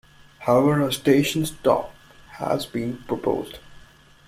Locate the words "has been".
2.39-3.03